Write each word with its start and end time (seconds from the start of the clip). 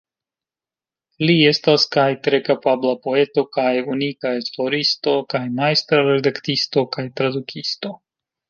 Li 1.29 1.35
estas 1.49 1.83
kaj 1.95 2.05
tre 2.27 2.39
kapabla 2.47 2.93
poeto 3.05 3.43
kaj 3.59 3.67
unika 3.97 4.33
esploristo, 4.41 5.15
kaj 5.35 5.45
majstra 5.61 6.03
redaktisto 6.11 6.89
kaj 6.97 7.07
tradukisto. 7.23 7.95